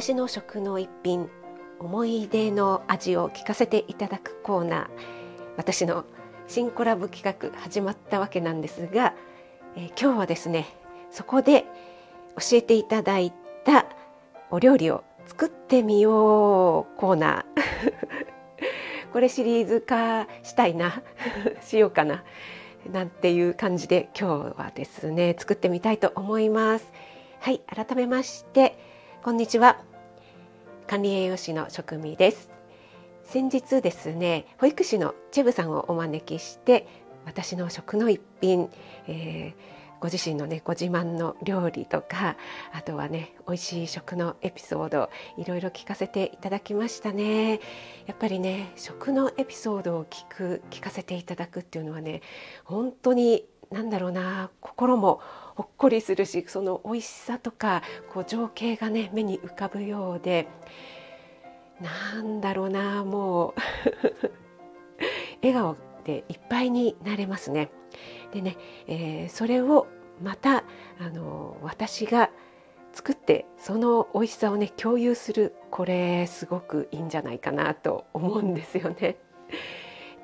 [0.00, 1.28] 私の食の一品
[1.80, 4.88] 思い出の味を聞かせていただくコーナー
[5.56, 6.04] 私の
[6.46, 9.16] 新コラボ企画始まったわけなんですが、
[9.74, 10.68] え、今日はですね
[11.10, 11.64] そこで
[12.36, 13.32] 教えていただい
[13.64, 13.86] た
[14.52, 17.92] お料理を作ってみようコーナー。
[19.12, 21.02] これシリーズ化したいな
[21.60, 22.22] しようかな
[22.88, 26.86] なんていう感じで今日はですね作ってみたいと思います。
[27.40, 28.78] はい改めまして
[29.24, 29.87] こんにちは。
[30.88, 32.50] 管理栄養士の職味です。
[33.22, 36.88] 先日ですね保育士のチェブさんをお招きして
[37.26, 38.70] 私の食の一品、
[39.06, 42.38] えー、ご自身のねご自慢の料理とか
[42.72, 47.60] あとはね美味しい食のエピソードいろいろ聞かせていただきましたね。
[48.06, 52.22] やっぱりね食のエピソードを聞く聞かせていただくっていうのはね
[52.64, 55.20] 本当になんだろうな心も
[55.54, 60.48] ほっこりするしその美味しさとかこう情景がね目に浮かぶようで
[61.80, 63.54] なんだろうなもう
[65.42, 67.70] 笑顔でいっぱいになれますね。
[68.32, 69.86] でね、えー、それを
[70.22, 70.64] また
[70.98, 72.30] あの私が
[72.92, 79.16] 作ってその美味しさをね共有するこれすごくいいんじゃないかなと思うんですよね。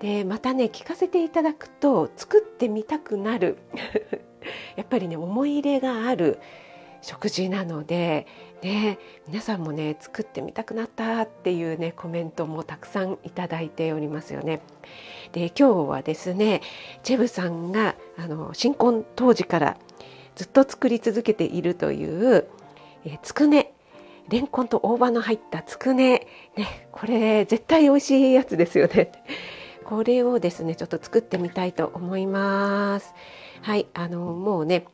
[0.01, 3.59] でまたね聞かせていただくと作ってみたくなる
[4.77, 6.39] やっぱりね思い入れがある
[7.05, 8.27] 食事なので、
[8.63, 14.61] ね、皆さんもね作ってみたくなったっていうねコメントもたくさんいただいておりますよね。
[15.33, 16.63] で今日はですね
[17.03, 19.77] チェブさんがあの新婚当時から
[20.35, 22.49] ずっと作り続けているという
[23.05, 23.73] えつくね
[24.31, 29.13] レンコンと大葉の入ったつくねねこれ絶対美味しいやつですよね。
[29.85, 33.15] これをですねちょっと作ってみたいと思います。
[33.63, 34.87] はいあのもうね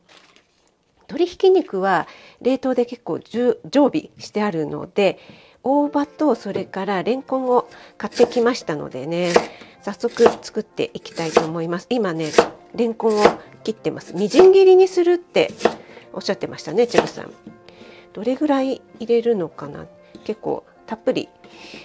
[1.07, 2.07] 鶏ひき肉は
[2.41, 3.57] 冷凍で結構常
[3.89, 5.19] 備してあるので
[5.63, 7.67] 大葉とそれからレンコンを
[7.97, 9.33] 買ってきましたのでね
[9.81, 11.87] 早速作っていきたいと思います。
[11.89, 12.31] 今ね
[12.75, 13.23] レンコンを
[13.63, 14.15] 切ってます。
[14.15, 15.51] みじん切りにするって
[16.13, 17.31] おっしゃってましたねチェブさん。
[18.13, 19.85] どれぐらい入れるのかな。
[20.23, 21.29] 結構たっぷり。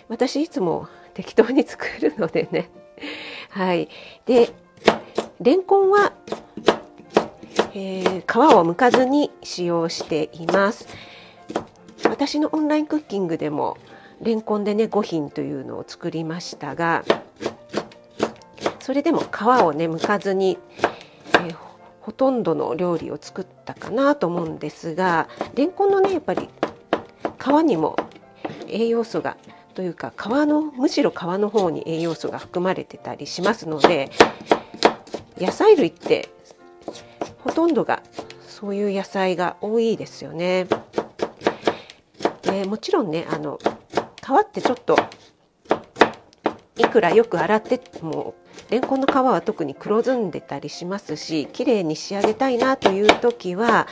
[0.09, 2.71] 私いつも適当に作るのでね。
[3.51, 3.89] はい。
[4.27, 4.51] で
[5.41, 6.13] レンコンは、
[7.75, 10.89] えー、皮を剥かずに使用しています。
[12.05, 13.77] 私のオンラインクッキングでも
[14.23, 17.05] レンコンでね5品というのを作りましたが
[18.81, 20.59] それでも皮をね剥かずに、
[21.35, 21.57] えー、
[22.01, 26.49] ほとんどの料理を作ったかなと思うんですがレンコンのねやっぱり
[27.39, 27.97] 皮にも
[28.69, 29.37] 栄養素が
[29.77, 34.11] というか皮のむしろ皮の方に栄養素が含まれてたりしますので
[35.39, 36.31] 野菜類って
[37.41, 38.03] ほとんどが
[38.49, 40.67] そういう野菜が多いですよね。
[42.41, 44.97] でもちろんねあの皮ってちょっと
[46.79, 48.35] いくらよく洗っても
[48.71, 53.87] レンコンの皮は特に黒ずんでたりしますし綺麗に仕上げたいなという時は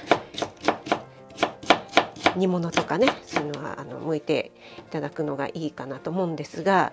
[2.37, 6.93] 煮物とかねそういうのはあの剥いていただくのがいいかなと思うんですが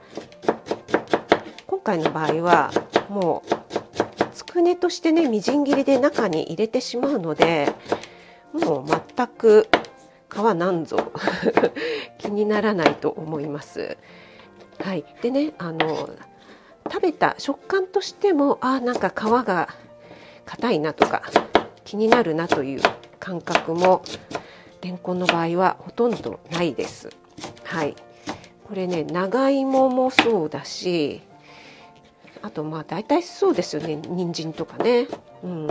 [1.68, 2.72] 今回の場合は
[3.10, 7.74] もうつくねとしてねみじん切りで中に入れてしまうので
[8.54, 8.86] もう
[9.16, 9.68] 全く
[10.30, 11.12] 皮なんぞ
[12.20, 13.98] 気にならないと思います。
[14.80, 16.10] はい、でねあの
[16.90, 19.14] 食べた食感としてもあなんか皮
[19.46, 19.70] が
[20.46, 21.22] 硬いなとか
[21.84, 22.82] 気になるなという
[23.20, 24.02] 感覚も
[24.82, 27.10] レンコンの場合はほとんどないです。
[27.64, 27.96] はい、
[28.68, 31.22] これね長芋もそうだし
[32.42, 35.08] あとまあ大体そうですよね人参とかね。
[35.44, 35.68] うん、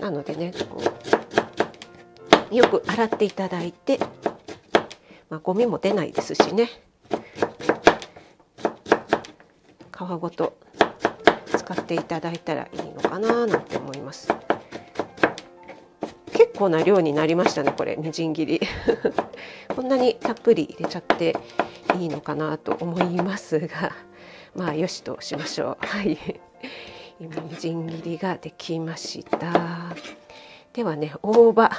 [0.00, 0.82] なのでねこ
[2.50, 3.98] うよく洗っていただいて、
[5.30, 6.68] まあ、ゴミも出ないですしね
[9.90, 10.58] 皮ごと
[11.56, 14.41] 使っていただいたらいいのかななんて思います。
[16.62, 17.96] 構な量になりましたねこれ。
[17.96, 18.60] みじん切り。
[19.74, 21.36] こんなにたっぷり入れちゃって
[21.98, 23.92] いいのかなと思いますが。
[24.54, 25.86] まあよしとしましょう。
[25.86, 26.40] はい。
[27.18, 29.94] 今みじん切りができました。
[30.72, 31.70] ではね大葉。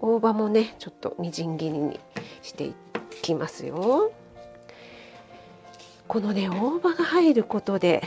[0.00, 1.98] 大葉もねちょっとみじん切りに
[2.42, 2.74] してい
[3.22, 4.12] きますよ。
[6.08, 8.02] このね大葉が入ることで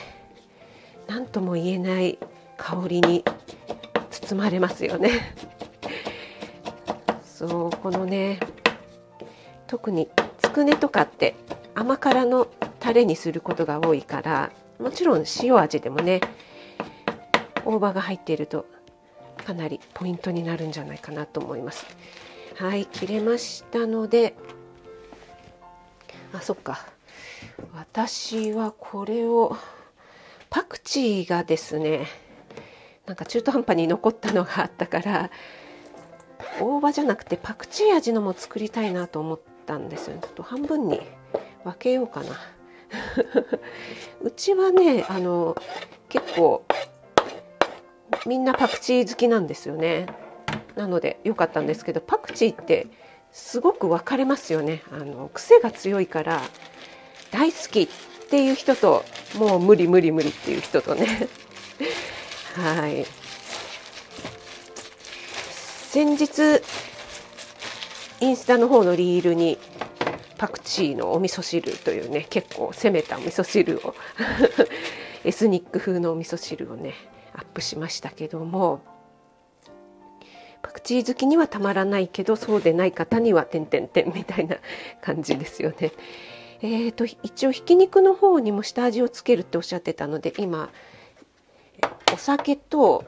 [1.07, 2.19] 何とも言えない
[2.57, 3.23] 香りに
[4.12, 5.09] 包まれますよね。
[7.36, 8.40] そうこのね
[9.68, 11.36] 特につくねとかって
[11.74, 12.48] 甘辛の
[12.80, 16.22] タレにすることが多いからもちろん塩味でもね
[17.66, 18.66] 大葉が入っていると
[19.46, 21.86] かなりポイントになるんじゃないかなと思います。
[22.56, 24.34] はい切れましたので
[26.32, 26.88] あそっか。
[27.74, 29.58] 私はこれを
[30.50, 32.08] パクチーがですね
[33.06, 35.32] なんか中途半端に残ったのがあったから
[36.60, 41.02] 大葉じゃなくてパクチー味のも作りたいなと思ったんですよちょっと半分に
[41.64, 42.36] 分けようかな。
[44.22, 45.56] うちはねあの
[46.10, 46.64] 結構
[48.26, 50.08] みんなパクチー好きなんですよね。
[50.76, 52.88] なので良かったんですけどパクチーって
[53.32, 54.84] すごく分かれますよね。
[54.92, 56.42] あの癖が強いから
[57.32, 57.88] 大好きっ
[58.30, 59.04] ていう人と
[59.36, 61.28] もう無理無理無理っていう人とね。
[62.56, 63.06] はい。
[65.95, 66.62] 先日
[68.19, 69.57] インスタの方のリールに
[70.38, 73.95] パクチーのお味噌汁というね結構攻めたお味噌汁を
[75.24, 76.95] エスニック風のお味噌汁をね
[77.31, 78.81] アップしましたけども
[80.62, 84.57] パクチー好きにはたまらないけどそうでない方には「てんてんてん」みたいな
[85.01, 85.94] 感じですよね。
[86.62, 90.69] えーと、一応ひき肉の方にも下味をつけるっておっしゃってたので今
[92.13, 93.06] お酒と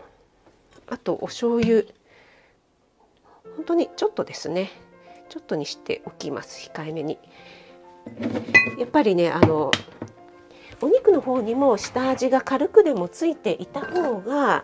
[0.88, 1.84] あとお醤油
[3.58, 4.72] 本当にちょっとですね。
[5.30, 6.70] ちょっとにしておきます。
[6.74, 7.18] 控えめに。
[8.78, 9.72] やっぱりねあの
[10.82, 14.64] お肉の方にも下味が軽くでもついていた方が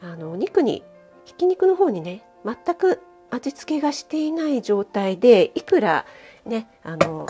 [0.00, 0.82] あのお肉に
[1.24, 6.06] ひき肉の方にね全く味付けがしていない状態でいくら
[6.46, 7.26] ねあの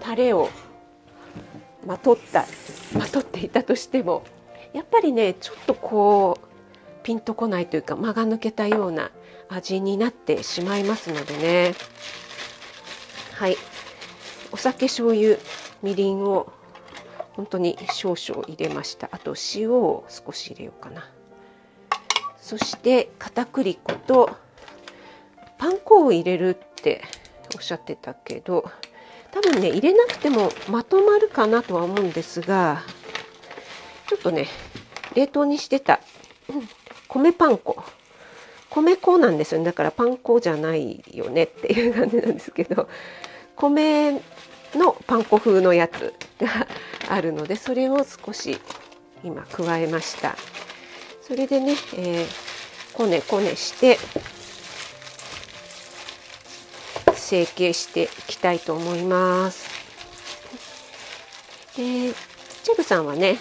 [0.00, 0.50] タレを
[1.86, 2.46] まとった
[2.96, 4.24] まとっていたとしても
[4.72, 6.51] やっぱりねちょっとこう
[7.02, 9.10] ピンとこないというか間が抜けたような
[9.48, 11.74] 味になってしまいますのでね。
[13.34, 13.56] はい。
[14.52, 15.38] お酒醤油
[15.82, 16.52] みりんを
[17.32, 19.08] 本当に少々入れました。
[19.12, 21.08] あと塩を少し入れようかな。
[22.40, 24.36] そして片栗粉と
[25.58, 27.02] パン粉を入れるって
[27.54, 28.70] おっしゃってたけど
[29.30, 32.82] 多分ね入れなくてもまとまるかなとは思うんですが
[34.08, 34.48] ちょっとね
[35.14, 36.00] 冷凍にしてた、
[36.48, 36.68] うん、
[37.12, 37.76] 米パン粉。
[38.70, 39.66] 米粉なんですよね。
[39.66, 42.88] だからパン粉じゃないよねっていう感じなんですけど
[43.54, 44.12] 米
[44.74, 46.66] のパン粉風のやつが
[47.10, 48.58] あるのでそれを少し
[49.22, 50.36] 今加えました。
[51.20, 52.26] それでね、えー、
[52.94, 53.98] こねこねして
[57.14, 59.68] 成形していきたいと思います。
[61.76, 62.14] で
[62.62, 63.36] チェブさんはね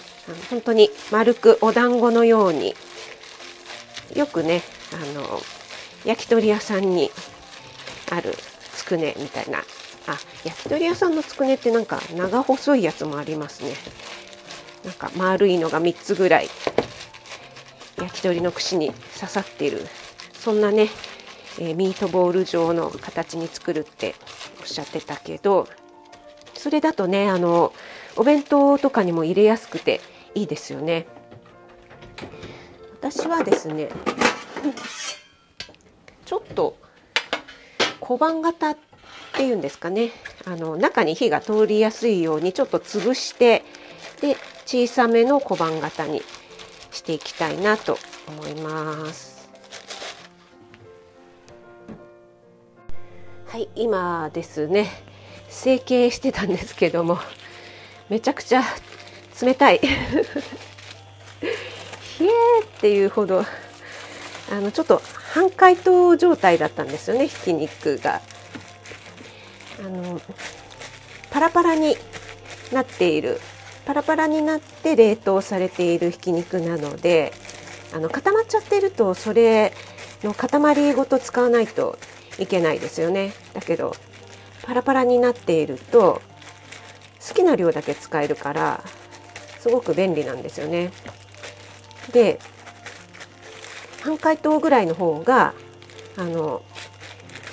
[0.49, 2.75] 本当に丸くお団子のように
[4.15, 4.61] よくね
[4.93, 5.41] あの
[6.05, 7.11] 焼き鳥屋さんに
[8.11, 8.33] ある
[8.73, 9.59] つくねみたいな。
[10.07, 13.73] あ焼き鳥屋さんのつくねってなんか長細いやつもありますね。
[14.83, 16.49] なんか丸いのが3つぐらい
[17.97, 19.85] 焼き鳥の串に刺さっている。
[20.33, 20.89] そんなね、
[21.59, 24.15] えー、ミートボール状の形に作るって
[24.59, 25.67] おっしゃってたけど
[26.55, 27.73] それだとねあの
[28.15, 30.01] お弁当とかにも入れやすくて
[30.33, 31.05] いいですよね。
[33.01, 33.89] 私はですね
[36.23, 36.77] ちょっと
[37.99, 38.77] 小判型っ
[39.33, 40.11] ていうんですかね
[40.45, 43.63] あの中に火が通りやすいようにちょっと潰して
[44.21, 44.37] で
[44.67, 46.21] 小さめの小判型に
[46.91, 47.97] していきたいなと
[48.27, 49.49] 思います。
[53.47, 54.87] はい今ですね
[55.49, 57.17] 成形してたんですけども
[58.09, 58.63] めちゃくちゃ
[59.41, 59.81] 冷たい
[62.81, 63.45] っていうほど
[64.51, 68.21] あのちょっと半解凍状態だったんですよねひき肉が。
[69.79, 70.19] あの
[71.29, 71.95] パラパラに
[72.71, 73.39] なっている
[73.85, 77.33] パラパラになって冷凍されているひき肉なので
[77.93, 79.73] あの固まっちゃってるとそれ
[80.23, 81.99] の塊ごと使わないと
[82.39, 83.95] いけないですよねだけど
[84.63, 86.21] パラパラになっていると
[87.27, 88.83] 好きな量だけ使えるから
[89.59, 90.91] すごく便利なんですよね。
[92.11, 92.39] で
[94.01, 95.53] 半解凍ぐらいの方が
[96.17, 96.63] あの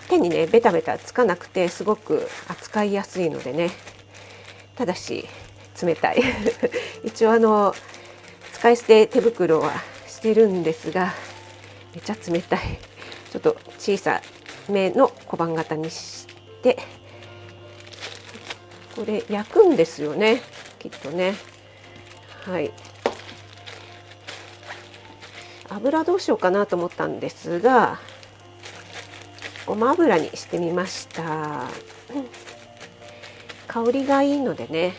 [0.08, 3.70] 手にねベタベタつかなくてすごく扱いやすいのでね。
[4.76, 5.26] ただし
[5.80, 6.22] 冷たい。
[7.04, 7.74] 一応あの
[8.52, 9.72] 使い捨て手袋は
[10.06, 11.14] してるんですが
[11.94, 12.60] めちゃ冷たい。
[13.30, 14.22] ちょっと小さ
[14.68, 16.26] めの小判型にし
[16.62, 16.78] て
[18.96, 20.42] これ焼くんですよね
[20.78, 21.34] きっとね。
[22.44, 22.72] はい。
[25.70, 27.98] 油どうしようかなと思ったんですが
[29.66, 31.68] ごま油にしてみました、
[33.66, 34.94] 香りがいいのでね。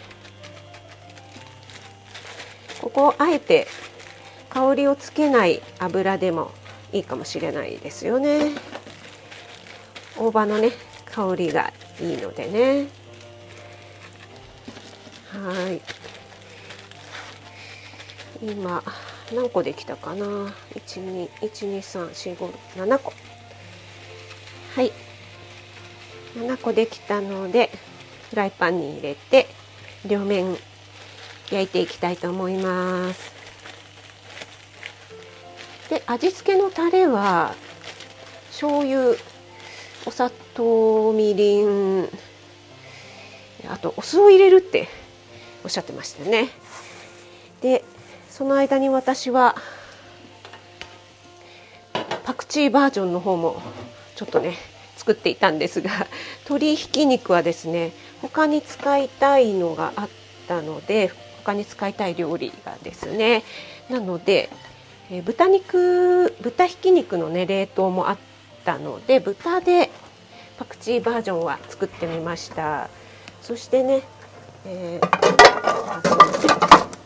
[2.80, 3.68] ここあえて
[4.50, 6.52] 香りをつけない油でも
[6.94, 8.52] いいかもしれないですよね。
[10.18, 10.72] 大葉のね
[11.06, 12.88] 香りがいいのでね。
[15.32, 15.82] はい。
[18.42, 18.84] 今
[19.34, 20.26] 何個できたかな
[20.76, 23.14] ？1212345 7個。
[24.76, 24.92] はい。
[26.36, 27.70] 7個できたので
[28.30, 29.48] フライパンに入れて
[30.06, 30.56] 両面
[31.52, 33.34] 焼いていきたいと思います。
[35.90, 37.56] で味付けのタレは
[38.50, 39.16] 醤油
[40.06, 42.08] お砂糖みりん
[43.68, 44.88] あとお酢を入れるって
[45.64, 46.50] おっしゃってましたね。
[47.62, 47.84] で
[48.40, 49.58] その間に私は
[52.24, 53.62] パクチーバージョンの方も
[54.16, 54.54] ちょっとね
[54.96, 55.92] 作っていたんですが
[56.48, 57.92] 鶏ひき肉はですね
[58.22, 60.10] 他に使いたいのがあっ
[60.48, 61.12] たので
[61.44, 63.44] 他に使いたい料理がですね
[63.90, 64.50] なので
[65.12, 68.18] え豚肉豚ひき肉のね冷凍もあっ
[68.64, 69.90] たので豚で
[70.58, 72.90] パクチーバージョンは作ってみました。
[73.42, 74.02] そしてね、
[74.66, 75.10] えー、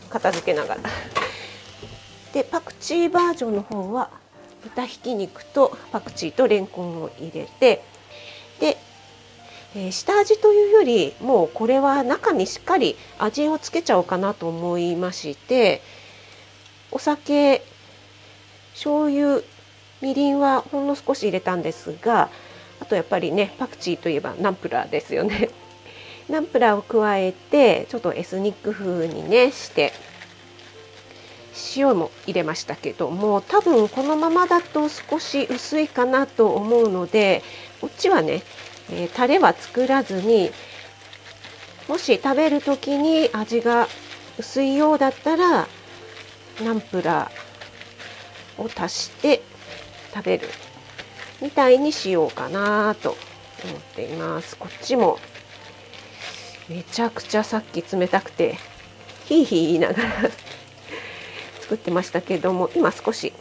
[0.09, 1.22] 片付けながら。
[2.33, 4.09] でパクチーバージョンの方は
[4.63, 7.83] 豚ひき肉とパクチーとレンコンを入れて
[8.59, 8.77] で、
[9.75, 15.81] えー、下味というよりもうこれは中にしっかり味をつけちゃおうかなと思いまして
[16.91, 17.61] お酒
[18.73, 19.41] 醤油
[20.01, 22.29] みりんはほんの少し入れたんですが
[22.79, 25.49] あとやっぱりねパクチーといえばナンプラーですよね。
[26.29, 29.93] ナンプラーを加えてちょっとエスニック風にねして
[31.75, 37.43] 塩も入れましたけども多分このままだと少し薄いかなと思うので
[37.81, 38.43] こっちはね、
[38.91, 40.51] えー、タレは作らずに
[41.87, 43.87] もし食べる時に味が
[44.37, 45.67] 薄いようだったら
[46.63, 49.41] ナンプラーを足して
[50.13, 50.47] 食べる
[51.41, 53.17] みたいにしようかなと
[53.65, 54.55] 思っています。
[54.55, 55.19] こっちも
[56.69, 58.57] めちゃくちゃさっき冷たくて
[59.25, 60.29] ヒーヒー言いながら
[61.63, 63.31] 作ってましたけども今少し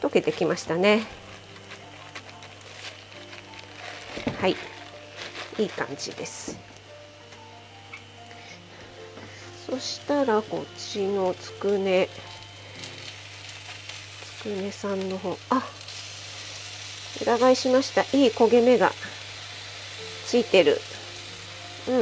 [0.00, 1.02] 溶けてきましたね。
[4.40, 4.54] はい。
[5.58, 6.56] いい感じです。
[9.66, 12.08] そしたらこっちのつくね
[14.44, 15.36] 梅さんの方。
[15.50, 15.64] あ
[17.22, 18.02] 裏返しました。
[18.16, 18.92] いい焦げ目が
[20.26, 20.80] ついてる。
[21.88, 21.92] う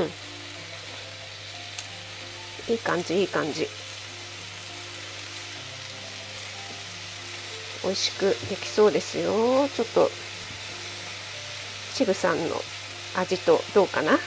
[2.70, 2.72] ん。
[2.74, 3.66] いい感じいい感じ。
[7.84, 9.68] 美味しくできそうですよ。
[9.68, 10.10] ちょっと
[11.92, 12.56] 渋さんの
[13.16, 14.18] 味とどうかな？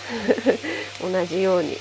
[1.02, 1.78] 同じように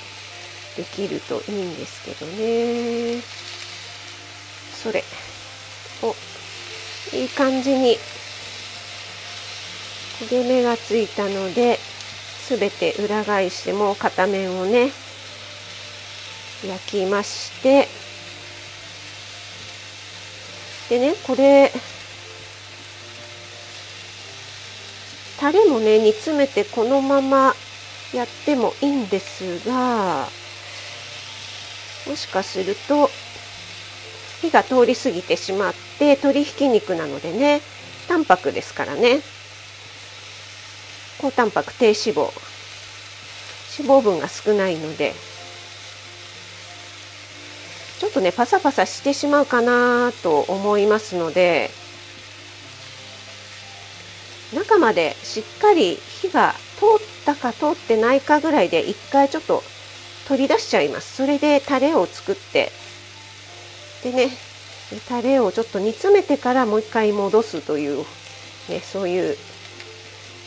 [0.77, 3.21] できるといいんですけどね。
[4.83, 5.05] それ。
[6.03, 6.15] お
[7.13, 7.99] いい感じに
[10.21, 11.79] 焦げ目がついたので
[12.49, 14.91] 全て裏返しても片面をね
[16.67, 18.06] 焼きまして。
[20.89, 21.73] でねこれ
[25.39, 27.55] タレもね煮詰めてこのまま
[28.15, 30.29] やってもいいんですが
[32.07, 33.11] もしかすると
[34.41, 37.61] 火が通り過ぎてしまって鶏ひき肉なのでね
[38.09, 39.21] 淡白ですからね。
[41.19, 42.31] 高タンパク低脂肪。
[43.79, 45.15] 脂肪分が少ないので。
[48.17, 51.69] とねパサパサしてしまうかなと思いますので
[54.55, 59.63] 中までしっかり火が通ったか通ってないかぐらいで一回ちょっと
[60.29, 62.73] 取り出しちゃいますそれでタレを作って
[64.03, 64.31] でね
[65.09, 68.07] タレをちょっと煮詰めてからもう一回戻すという、
[68.71, 69.37] ね、そういう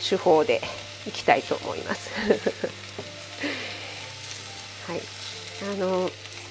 [0.08, 0.62] 手法で
[1.06, 2.10] いきたいと思います。
[4.88, 5.02] はい、
[5.74, 6.10] あの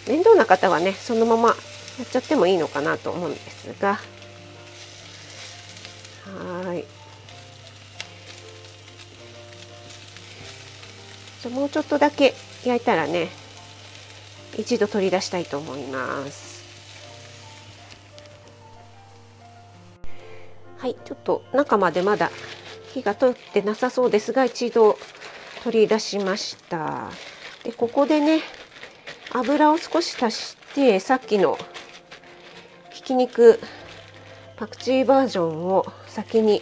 [0.08, 1.54] 面倒な方はねそのままや
[2.04, 3.98] っちゃってもいいのかなと思うんですが。
[6.24, 6.84] はい。
[11.42, 12.34] じゃもうちょっとだけ
[12.64, 13.28] 焼いたらね
[14.56, 16.58] 一度取り出したいと思います。
[20.78, 22.30] はいちょっと中までまだ
[22.94, 24.96] 火が通ってなさそうですが一度
[25.64, 27.10] 取り出しました。
[27.64, 28.40] でここでね
[29.32, 31.58] 油を少し足してさっきの
[32.90, 33.60] ひき肉
[34.56, 36.60] パクチーバージョンを先に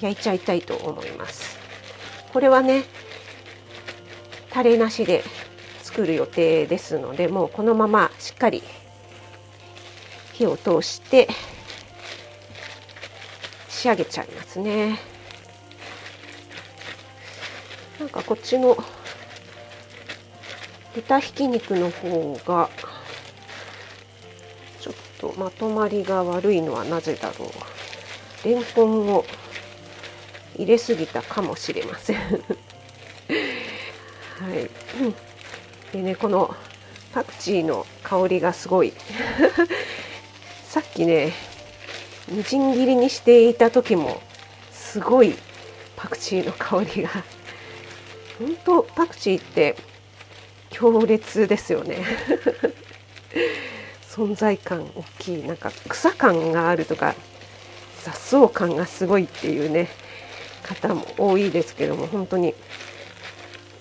[0.00, 1.58] 焼いちゃいたいと思います。
[2.32, 2.84] これはね
[4.50, 5.24] タレなしで
[5.82, 8.62] 作る予定ですのでもうこのまましっかり
[10.32, 11.28] 火を通して
[13.68, 14.98] 仕上げちゃいますね。
[18.00, 18.76] なんかこっちの
[20.94, 22.70] 豚ひき肉の方が
[24.80, 27.48] ちょっとまとまりが悪いのはなぜだろう。
[28.46, 29.24] レンコンを
[30.56, 32.16] 入れすぎたかもしれません。
[32.20, 32.24] は
[34.54, 34.70] い、
[35.92, 36.54] でねこの
[37.12, 38.92] パクチーの香りがすごい。
[40.68, 41.32] さっきね
[42.28, 44.22] みじん切りにしていた時も
[44.70, 45.34] すごい
[45.96, 47.10] パクチーの香りが。
[48.38, 49.76] 本当パクチーって
[50.74, 52.04] 強烈ですよね。
[54.10, 57.14] 存在感大きいなんか草感があるとか
[58.02, 59.88] 雑草感がすごいっていうね
[60.62, 62.54] 方も多いですけども本当に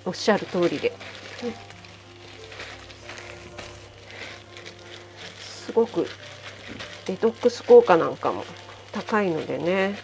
[0.05, 0.91] おっしゃる通りで。
[5.41, 6.07] すごく
[7.05, 8.45] デトックス効果なんかも
[8.91, 9.97] 高いのでね。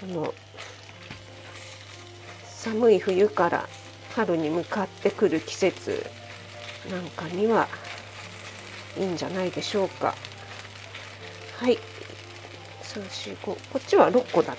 [0.00, 0.34] この
[2.44, 3.68] 寒い冬から
[4.16, 6.06] 春に向かってくる季節
[6.90, 7.68] なんかには
[8.98, 10.14] いいんじゃないでしょうか。
[11.58, 11.78] はい。
[12.82, 14.56] 345こっちは6個だっ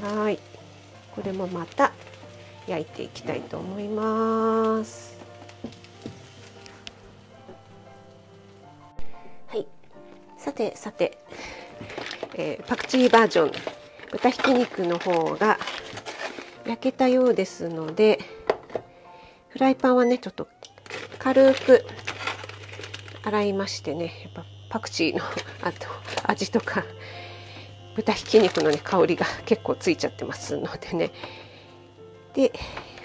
[0.00, 0.06] た。
[0.06, 0.38] はい。
[1.12, 1.92] これもまた
[2.68, 5.18] 焼いていきたいと思います。
[9.48, 9.66] はい。
[10.38, 11.18] さてさて、
[12.34, 13.52] えー、パクチーバージョン。
[14.12, 15.58] 豚ひき肉の方が
[16.66, 18.18] 焼けたようですので
[19.48, 20.48] フライパンはねちょっと
[21.18, 21.84] 軽く
[23.22, 25.24] 洗いましてねやっぱパクチーの
[25.62, 25.86] あと
[26.24, 26.84] 味とか
[27.94, 31.10] 豚ひき肉のね香りが結構ついちゃってますのでね。
[32.34, 32.52] で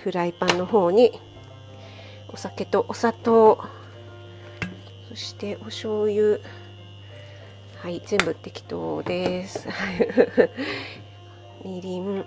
[0.03, 1.19] フライパンの方に
[2.29, 3.63] お酒とお砂糖
[5.09, 6.39] そしてお醤油。
[7.81, 9.69] はい全部適当です。
[11.63, 12.25] みりん。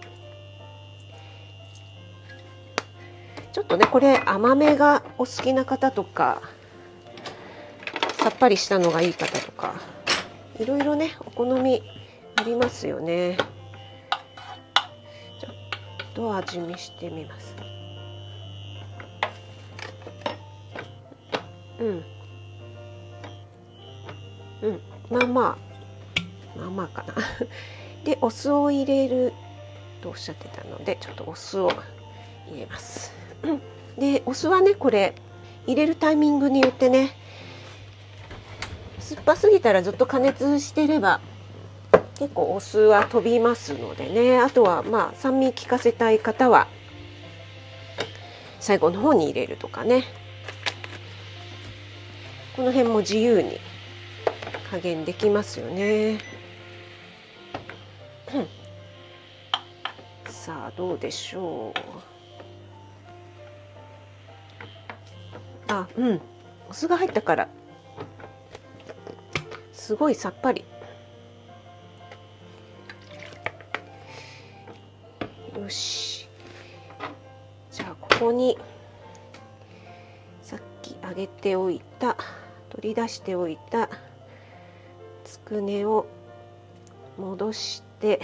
[3.53, 6.43] ちょっとねこれ甘めがお好きな方とか
[8.15, 9.75] さっぱりしたのがいい方とか
[10.59, 11.83] いろいろねお好み
[12.37, 13.37] ありますよね。
[15.41, 17.55] ちょっと味見してみます。
[21.79, 22.05] うん。
[24.63, 24.81] うん。
[25.11, 25.59] まあま
[26.57, 26.59] あ。
[26.59, 27.15] まあまあかな。
[28.05, 29.33] でお酢を入れる
[30.01, 31.71] とおっしゃってたのでちょっとお酢を
[32.49, 33.22] 入れます。
[33.99, 35.15] でお酢はねこれ
[35.67, 37.17] 入れるタイミングによってね
[38.99, 41.21] 酸っぱすぎたらずっと加熱してれば
[42.19, 46.69] 結構お酢は飛びますのでねあとはまあ酸味効かせたい方は
[48.61, 50.05] 最後の方に入れるとかね
[52.57, 53.59] この辺も自由に
[54.71, 56.19] 加減できますよね。
[60.27, 62.12] さあどうでしょう。
[65.73, 66.21] あうん。
[66.69, 67.49] お酢が入ったから。
[69.73, 70.67] すごいさっぱり。
[75.59, 76.29] よし。
[77.71, 78.59] じゃあここに
[80.43, 82.19] さっき揚げておいた
[82.69, 83.89] 取り出しておいた
[85.25, 86.07] つくねを
[87.17, 88.21] 戻して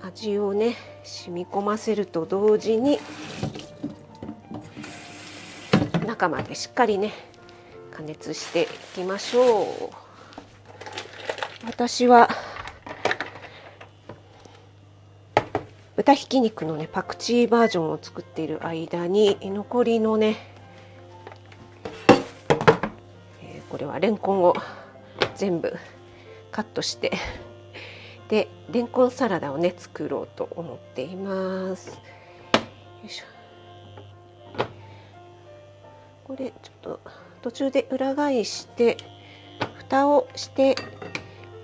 [0.00, 2.98] 味をね染み込ませると同時に
[6.24, 7.12] 中までしっかりね
[7.90, 9.66] 加熱していきましょう
[11.66, 12.28] 私は
[15.96, 20.36] 豚ひき肉のねパクチーバージョンを作っている間に残りのね、
[23.42, 24.54] えー、これはレンコンを
[25.36, 25.74] 全部
[26.50, 27.12] カットして
[28.28, 31.90] でレンコンサラダをね作ろうと思っています。
[31.90, 31.96] よ
[33.04, 33.33] いしょ
[36.24, 37.00] これちょっと
[37.42, 38.96] 途中で裏返して
[39.76, 40.74] 蓋をして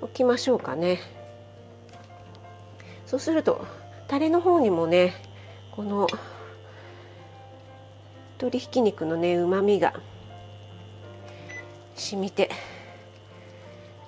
[0.03, 1.01] おきましょうかね。
[3.07, 3.66] そうすると
[4.07, 5.14] タレの方にもね
[5.73, 6.07] この
[8.35, 9.94] 鶏ひき肉のねうまみが
[11.94, 12.51] 染みて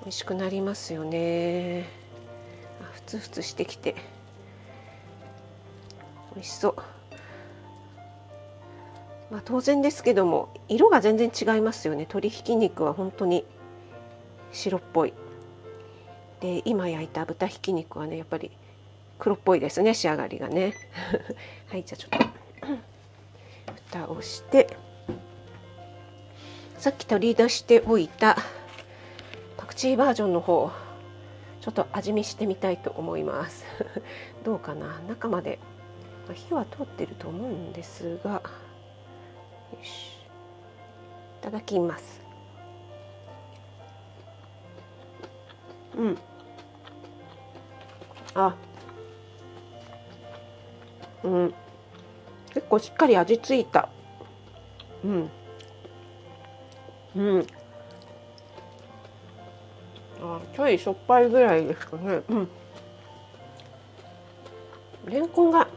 [0.03, 1.89] 美味しくなりますよね。
[2.93, 3.95] ふつふつしてきて
[6.35, 7.02] 美味しそう。
[9.33, 12.01] まあ、当然ですけども色が全然違いますよね。
[12.01, 13.47] 鶏ひき肉は本当に
[14.53, 15.15] 白っぽい。
[16.41, 18.51] で今焼いた豚ひき肉はねやっぱり
[19.19, 20.75] 黒っぽいですね仕上がりがね。
[21.71, 22.19] はいじゃあちょっ
[23.71, 24.77] と蓋をして
[26.77, 28.37] さっき取り出しておいた
[29.57, 30.71] パクチーバージョンの方
[31.63, 33.65] ちょっと味見してみたいと思います。
[34.45, 35.01] どうかな？
[35.09, 35.59] 中まで
[36.35, 38.43] 火は通ってると思うんですが
[39.83, 40.19] し。
[41.41, 42.21] いただきます。
[45.97, 46.19] うん。
[48.35, 48.55] あ。
[51.25, 51.55] うん。
[52.55, 53.89] 結構しっかり味ついた。
[55.05, 55.31] うん。
[57.17, 57.47] うん。
[60.21, 62.23] あちょいしょっぱいぐらいですかね。
[62.29, 62.49] うん。
[65.07, 65.69] レンコンが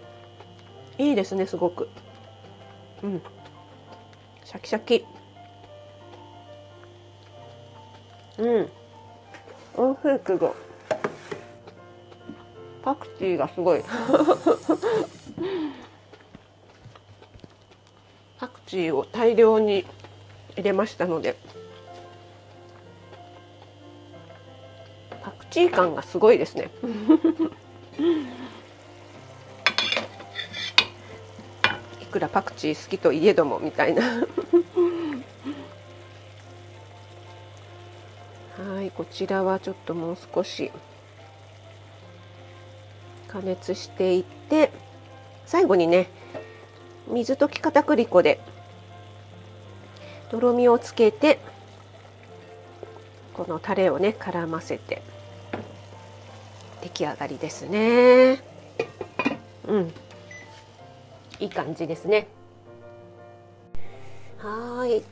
[0.97, 1.89] いいですねすごく。
[3.03, 3.21] うん。
[4.55, 5.05] シャキシャキ。
[8.37, 8.69] うん。
[9.75, 10.55] おいしいけど
[12.81, 13.83] パクチーがすごい。
[18.39, 19.85] パクチーを大量に
[20.55, 21.35] 入れましたので。
[25.21, 26.69] パクチー感がすごいですね。
[32.15, 34.01] くらパクチー好きといえどもみたいな。
[38.57, 40.71] はいこちらはちょっともう少し。
[43.27, 44.71] 加熱していって
[45.45, 46.07] 最後にね
[47.09, 48.39] 水溶き片栗粉で
[50.29, 51.39] とろみをつけて
[53.33, 55.01] このタレをね絡ませて。
[56.81, 58.41] 出来上がりですね。
[59.67, 59.93] うん。
[61.39, 62.27] いい感じですね。
[64.37, 65.03] はい。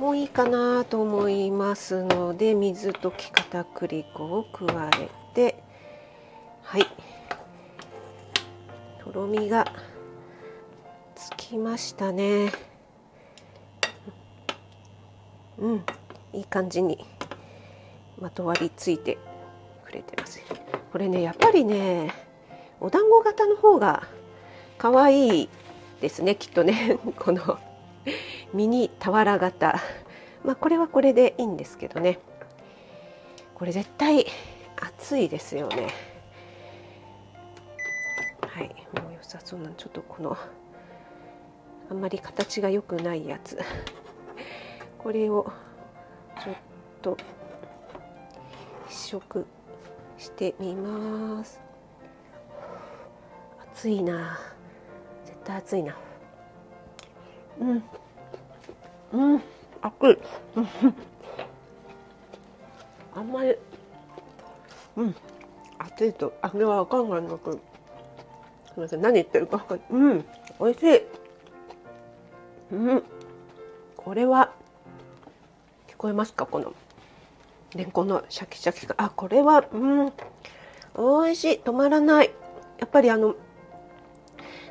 [0.00, 5.62] もういいかなと思いますので水溶き片栗粉を加えて。
[6.62, 6.86] はい。
[9.02, 9.64] とろみが
[11.14, 12.52] つきましたね。
[15.58, 15.84] うん。
[16.32, 17.04] いい感じに
[18.20, 19.18] まとわりついて
[19.84, 20.40] くれてます。
[20.92, 22.12] これねやっぱりね
[22.80, 24.06] お団子型の方が
[24.78, 25.48] 可愛い
[26.00, 26.98] ですねきっとね。
[27.18, 27.58] この
[28.54, 29.80] ミニ俵型。
[30.44, 32.20] まあこれはこれでいいんですけどね。
[33.54, 34.24] これ絶対
[34.76, 35.88] 熱いですよね。
[38.46, 38.68] はい
[39.02, 40.36] もう良さそうなちょっとこの
[41.90, 43.58] あんまり形が良くないやつ。
[44.98, 45.50] これを
[46.44, 46.54] ちょっ
[47.02, 47.16] と
[48.88, 49.46] 試食
[50.16, 51.60] してみます。
[53.72, 54.38] 熱いな。
[55.48, 55.96] 対熱いな。
[57.58, 57.82] うん。
[59.12, 59.42] うん。
[59.80, 60.18] 熱い。
[63.16, 63.56] あんまり。
[64.96, 65.14] うん。
[65.78, 67.22] 熱いとあれは分かんない。
[67.22, 67.60] んだけどす
[68.76, 69.86] みません何言ってるか分かんない。
[69.90, 70.24] うん。
[70.60, 71.02] 美味しい。
[72.72, 73.02] うん。
[73.96, 74.52] これは
[75.88, 76.44] 聞こえますか？
[76.44, 76.74] この
[77.74, 80.12] レンコンのシャキシャキがあこれはうん。
[80.94, 81.60] 美味しい。
[81.64, 82.30] 止まらない。
[82.78, 83.34] やっぱりあの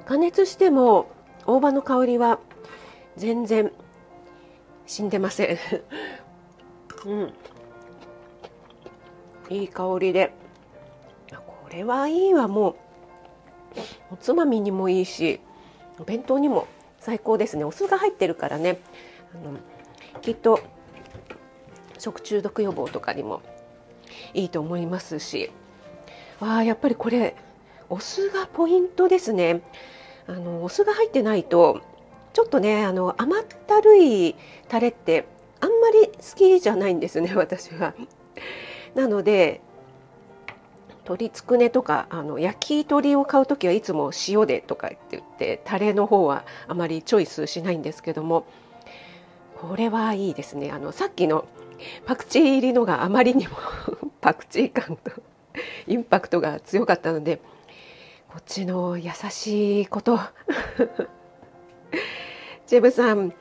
[0.08, 1.12] 加熱しても
[1.46, 2.40] 大葉の香りは
[3.18, 3.74] 全然
[4.86, 5.58] 死んでません。
[7.06, 7.34] うん。
[9.50, 10.32] いい香りで。
[11.46, 12.76] これはいいわもう。
[14.14, 15.42] おつまみにもいいし
[16.00, 16.68] お弁当にも
[17.00, 17.66] 最高ですね。
[17.66, 18.80] お酢が入ってるからね。
[19.36, 19.58] あの
[20.22, 20.62] きっと
[21.98, 23.42] 食中毒予防とかにも
[24.34, 25.52] いいと思いますし。
[26.40, 27.36] わあやっぱりこれ
[27.90, 29.62] お酢がポイントですね。
[30.28, 31.82] あのお酢が入ってないと
[32.34, 34.36] ちょっとねあの甘ったるい
[34.68, 35.26] タレって
[35.60, 37.94] あんまり好きじゃないんですね私は。
[38.96, 39.62] なので
[41.08, 48.46] 鶏つくねとかあの焼き鳥を買う時はいつも塩でとかって言ってタレの方はあまりチョイスしないんですけども
[49.56, 51.48] これはいいですねあのさっきの
[52.06, 53.56] パクチー入りのがあまりにも
[54.20, 55.12] パクチー感と
[55.88, 57.40] インパクトが強かったので
[58.30, 60.20] こっちの優しいこと。
[62.68, 63.34] ジェブさん、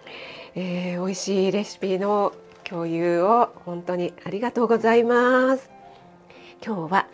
[0.54, 5.70] えー、美味しいレシピの共有を本当にありがとうございます。
[6.64, 7.06] 今日は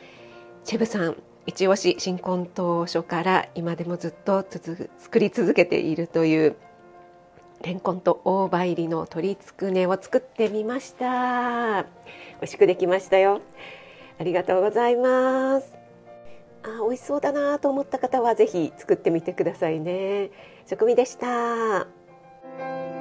[0.64, 6.56] チェブさん一押し新婚当初から今でもずっと作り続けているという
[7.62, 11.82] レンコンと大葉入りの鶏つくねを作ってみました。
[11.82, 11.88] 美
[12.42, 13.40] 味しくできましたよ。
[14.20, 15.81] ありがとうございます。
[16.64, 20.30] あ美味しそうだなと思った方は是非作ってみてくださいね。
[20.66, 22.91] 食味でした。